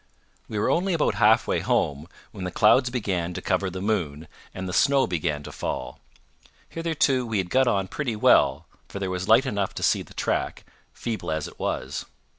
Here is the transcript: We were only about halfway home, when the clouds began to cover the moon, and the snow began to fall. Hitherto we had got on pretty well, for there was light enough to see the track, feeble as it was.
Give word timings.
We 0.47 0.57
were 0.57 0.71
only 0.71 0.95
about 0.95 1.13
halfway 1.13 1.59
home, 1.59 2.07
when 2.31 2.43
the 2.43 2.49
clouds 2.49 2.89
began 2.89 3.35
to 3.35 3.39
cover 3.43 3.69
the 3.69 3.83
moon, 3.83 4.27
and 4.51 4.67
the 4.67 4.73
snow 4.73 5.05
began 5.05 5.43
to 5.43 5.51
fall. 5.51 5.99
Hitherto 6.69 7.23
we 7.23 7.37
had 7.37 7.51
got 7.51 7.67
on 7.67 7.87
pretty 7.87 8.15
well, 8.15 8.65
for 8.89 8.97
there 8.97 9.11
was 9.11 9.27
light 9.27 9.45
enough 9.45 9.75
to 9.75 9.83
see 9.83 10.01
the 10.01 10.15
track, 10.15 10.63
feeble 10.91 11.29
as 11.29 11.47
it 11.47 11.59
was. 11.59 12.05